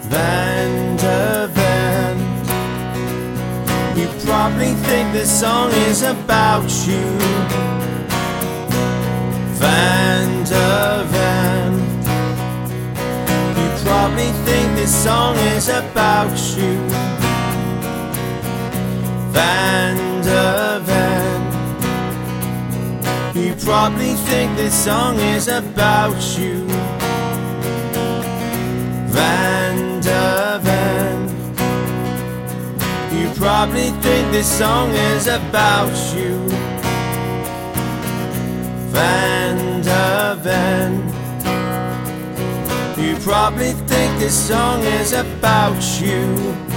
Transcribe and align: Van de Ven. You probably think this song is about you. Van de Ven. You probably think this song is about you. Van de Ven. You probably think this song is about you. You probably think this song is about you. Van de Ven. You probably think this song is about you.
Van 0.00 0.96
de 0.96 1.48
Ven. 1.52 2.16
You 3.96 4.08
probably 4.24 4.74
think 4.86 5.12
this 5.12 5.40
song 5.40 5.70
is 5.88 6.02
about 6.02 6.70
you. 6.86 7.18
Van 9.58 10.44
de 10.44 11.04
Ven. 11.10 11.72
You 13.56 13.68
probably 13.84 14.30
think 14.44 14.76
this 14.76 14.94
song 15.04 15.36
is 15.56 15.68
about 15.68 16.38
you. 16.56 16.78
Van 19.32 19.96
de 20.22 20.80
Ven. 20.84 21.42
You 23.34 23.54
probably 23.54 24.14
think 24.14 24.56
this 24.56 24.74
song 24.74 25.18
is 25.18 25.48
about 25.48 26.38
you. 26.38 26.97
You 33.12 33.30
probably 33.34 33.90
think 34.02 34.30
this 34.32 34.46
song 34.46 34.90
is 34.90 35.26
about 35.26 35.94
you. 36.14 36.36
Van 38.92 39.80
de 39.82 40.36
Ven. 40.42 40.92
You 43.02 43.16
probably 43.20 43.72
think 43.72 44.18
this 44.18 44.48
song 44.48 44.82
is 44.82 45.12
about 45.12 45.82
you. 46.00 46.67